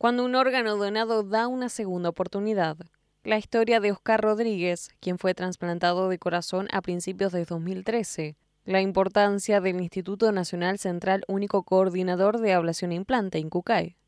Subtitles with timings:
[0.00, 2.78] cuando un órgano donado da una segunda oportunidad.
[3.22, 8.38] La historia de Oscar Rodríguez, quien fue trasplantado de corazón a principios de 2013.
[8.64, 13.98] La importancia del Instituto Nacional Central Único Coordinador de Ablación e Implante, INCUCAI.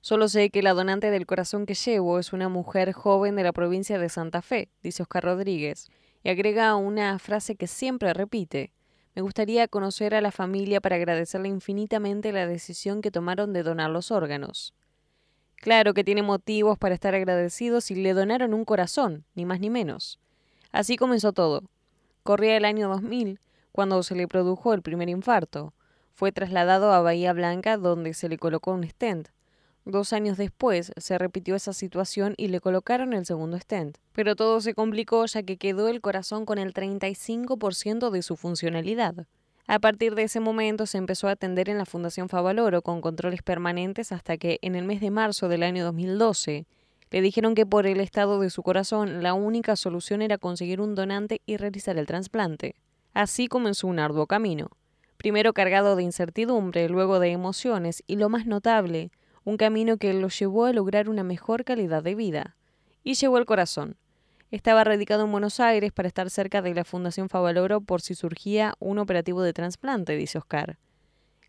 [0.00, 3.52] Solo sé que la donante del corazón que llevo es una mujer joven de la
[3.52, 5.88] provincia de Santa Fe, dice Oscar Rodríguez,
[6.22, 8.72] y agrega una frase que siempre repite.
[9.16, 13.90] Me gustaría conocer a la familia para agradecerle infinitamente la decisión que tomaron de donar
[13.90, 14.74] los órganos.
[15.60, 19.68] Claro que tiene motivos para estar agradecidos y le donaron un corazón, ni más ni
[19.68, 20.18] menos.
[20.72, 21.64] Así comenzó todo.
[22.22, 25.74] Corría el año 2000, cuando se le produjo el primer infarto.
[26.14, 29.28] Fue trasladado a Bahía Blanca, donde se le colocó un stent.
[29.84, 33.98] Dos años después se repitió esa situación y le colocaron el segundo stent.
[34.12, 39.26] Pero todo se complicó ya que quedó el corazón con el 35% de su funcionalidad.
[39.70, 43.40] A partir de ese momento se empezó a atender en la Fundación Favaloro con controles
[43.44, 46.66] permanentes hasta que en el mes de marzo del año 2012
[47.08, 50.96] le dijeron que por el estado de su corazón la única solución era conseguir un
[50.96, 52.74] donante y realizar el trasplante.
[53.14, 54.70] Así comenzó un arduo camino.
[55.16, 59.12] Primero cargado de incertidumbre, luego de emociones y lo más notable,
[59.44, 62.56] un camino que lo llevó a lograr una mejor calidad de vida.
[63.04, 63.98] Y llegó el corazón,
[64.50, 68.74] estaba radicado en Buenos Aires para estar cerca de la Fundación Favaloro por si surgía
[68.80, 70.78] un operativo de trasplante, dice Oscar.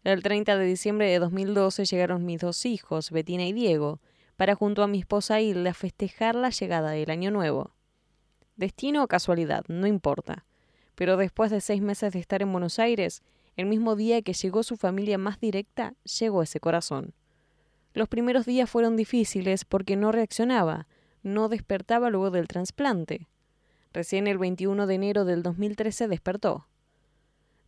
[0.04, 4.00] El 30 de diciembre de 2012 llegaron mis dos hijos, Betina y Diego,
[4.36, 7.72] para junto a mi esposa Hilda festejar la llegada del año nuevo.
[8.56, 10.46] Destino o casualidad, no importa.
[10.96, 13.24] Pero después de seis meses de estar en Buenos Aires,
[13.56, 17.14] el mismo día que llegó su familia más directa, llegó ese corazón.
[17.94, 20.88] Los primeros días fueron difíciles porque no reaccionaba,
[21.24, 23.28] no despertaba luego del trasplante.
[23.94, 26.68] Recién el 21 de enero del 2013 despertó.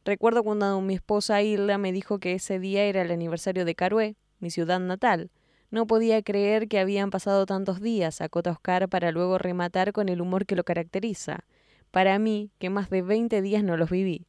[0.06, 4.16] Recuerdo cuando mi esposa Hilda me dijo que ese día era el aniversario de Carué,
[4.40, 5.31] mi ciudad natal.
[5.72, 10.22] No podía creer que habían pasado tantos días, acota Oscar para luego rematar con el
[10.22, 11.46] humor que lo caracteriza.
[11.91, 14.28] Para mí, que más de 20 días no los viví.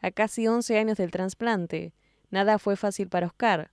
[0.00, 1.92] A casi 11 años del trasplante,
[2.30, 3.70] nada fue fácil para Oscar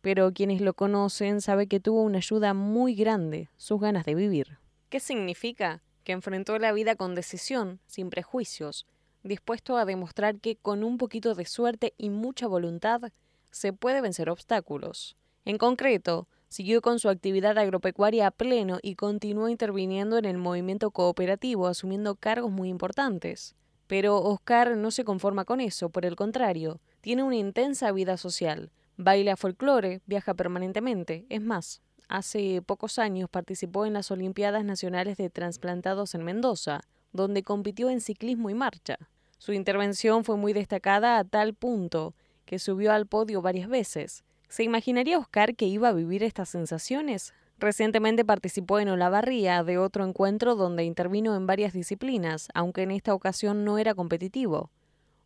[0.00, 4.58] pero quienes lo conocen saben que tuvo una ayuda muy grande, sus ganas de vivir.
[4.88, 5.82] ¿Qué significa?
[6.04, 8.86] Que enfrentó la vida con decisión, sin prejuicios,
[9.22, 13.02] dispuesto a demostrar que con un poquito de suerte y mucha voluntad
[13.50, 15.16] se puede vencer obstáculos.
[15.44, 20.90] En concreto, siguió con su actividad agropecuaria a pleno y continuó interviniendo en el movimiento
[20.90, 23.54] cooperativo, asumiendo cargos muy importantes.
[23.86, 28.70] Pero Oscar no se conforma con eso, por el contrario, tiene una intensa vida social,
[29.00, 31.24] Baila folclore, viaja permanentemente.
[31.28, 36.80] Es más, hace pocos años participó en las Olimpiadas Nacionales de Transplantados en Mendoza,
[37.12, 38.98] donde compitió en ciclismo y marcha.
[39.38, 44.24] Su intervención fue muy destacada a tal punto que subió al podio varias veces.
[44.48, 47.34] ¿Se imaginaría Oscar que iba a vivir estas sensaciones?
[47.60, 53.14] Recientemente participó en Olavarría de otro encuentro donde intervino en varias disciplinas, aunque en esta
[53.14, 54.72] ocasión no era competitivo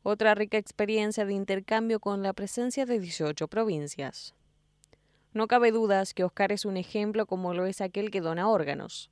[0.02, 4.34] otra rica experiencia de intercambio con la presencia de 18 provincias.
[5.32, 9.10] No cabe dudas que Oscar es un ejemplo como lo es aquel que dona órganos.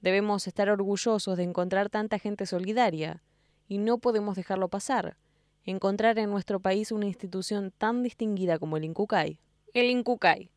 [0.00, 3.22] Debemos estar orgullosos de encontrar tanta gente solidaria,
[3.66, 5.16] y no podemos dejarlo pasar,
[5.64, 9.40] encontrar en nuestro país una institución tan distinguida como el INCUCAI.
[9.74, 10.50] El INCUCAI.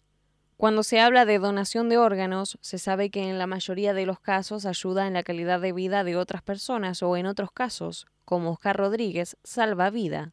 [0.55, 4.19] Cuando se habla de donación de órganos, se sabe que en la mayoría de los
[4.19, 8.51] casos ayuda en la calidad de vida de otras personas o en otros casos, como
[8.51, 10.31] Oscar Rodríguez, salva vida.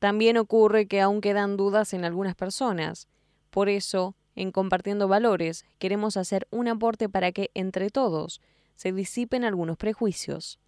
[0.00, 3.06] También ocurre que aún quedan dudas en algunas personas.
[3.50, 8.40] Por eso, en Compartiendo Valores, queremos hacer un aporte para que, entre todos,
[8.74, 10.58] se disipen algunos prejuicios.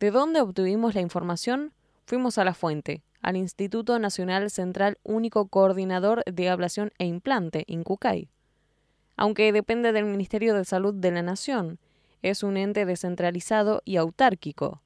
[0.00, 1.74] ¿De dónde obtuvimos la información?
[2.06, 8.30] Fuimos a la fuente, al Instituto Nacional Central Único Coordinador de Ablación e Implante, INCUCAI.
[9.18, 11.78] Aunque depende del Ministerio de Salud de la Nación,
[12.22, 14.81] es un ente descentralizado y autárquico.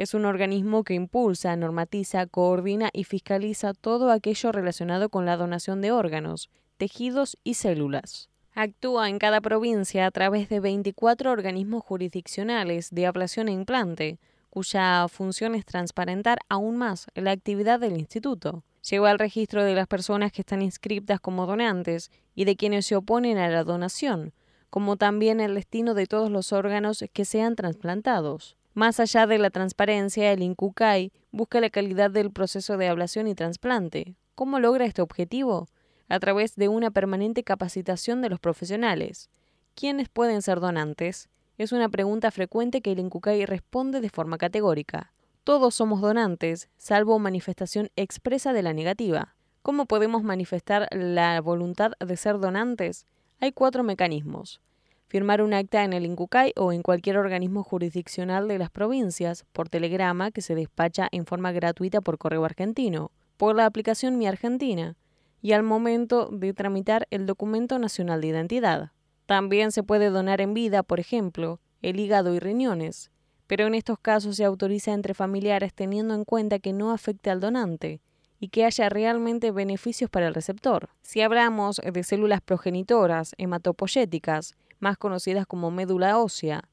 [0.00, 5.82] Es un organismo que impulsa, normatiza, coordina y fiscaliza todo aquello relacionado con la donación
[5.82, 6.48] de órganos,
[6.78, 8.30] tejidos y células.
[8.54, 14.18] Actúa en cada provincia a través de 24 organismos jurisdiccionales de ablación e implante,
[14.48, 18.64] cuya función es transparentar aún más la actividad del instituto.
[18.88, 22.96] Lleva al registro de las personas que están inscriptas como donantes y de quienes se
[22.96, 24.32] oponen a la donación,
[24.70, 28.56] como también el destino de todos los órganos que sean trasplantados.
[28.74, 33.34] Más allá de la transparencia, el INCUCAI busca la calidad del proceso de ablación y
[33.34, 34.14] trasplante.
[34.36, 35.68] ¿Cómo logra este objetivo?
[36.08, 39.28] A través de una permanente capacitación de los profesionales.
[39.74, 41.28] ¿Quiénes pueden ser donantes?
[41.58, 45.12] Es una pregunta frecuente que el INCUCAI responde de forma categórica.
[45.42, 49.34] Todos somos donantes, salvo manifestación expresa de la negativa.
[49.62, 53.04] ¿Cómo podemos manifestar la voluntad de ser donantes?
[53.40, 54.60] Hay cuatro mecanismos.
[55.10, 59.68] Firmar un acta en el INCUCAI o en cualquier organismo jurisdiccional de las provincias, por
[59.68, 64.96] telegrama que se despacha en forma gratuita por correo argentino, por la aplicación Mi Argentina,
[65.42, 68.92] y al momento de tramitar el documento nacional de identidad.
[69.26, 73.10] También se puede donar en vida, por ejemplo, el hígado y riñones,
[73.48, 77.40] pero en estos casos se autoriza entre familiares teniendo en cuenta que no afecte al
[77.40, 78.00] donante
[78.38, 80.88] y que haya realmente beneficios para el receptor.
[81.02, 86.64] Si hablamos de células progenitoras hematopoyéticas, más conocidas como médula ósea,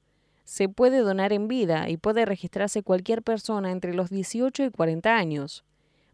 [0.44, 5.16] se puede donar en vida y puede registrarse cualquier persona entre los 18 y 40
[5.16, 5.66] años.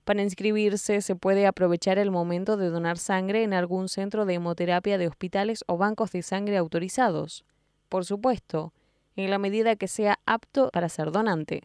[0.04, 4.98] Para inscribirse se puede aprovechar el momento de donar sangre en algún centro de hemoterapia
[4.98, 7.46] de hospitales o bancos de sangre autorizados.
[7.88, 8.74] Por supuesto,
[9.16, 11.64] en la medida que sea apto para ser donante.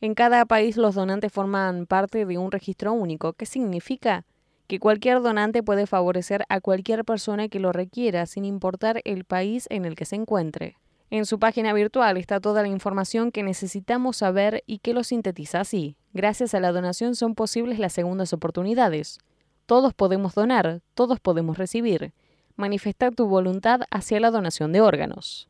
[0.00, 4.24] En cada país los donantes forman parte de un registro único, ¿Qué significa
[4.66, 9.66] que cualquier donante puede favorecer a cualquier persona que lo requiera sin importar el país
[9.70, 10.76] en el que se encuentre.
[11.08, 15.60] En su página virtual está toda la información que necesitamos saber y que lo sintetiza
[15.60, 15.96] así.
[16.12, 19.18] Gracias a la donación son posibles las segundas oportunidades.
[19.66, 22.12] Todos podemos donar, todos podemos recibir.
[22.56, 25.48] Manifestar tu voluntad hacia la donación de órganos.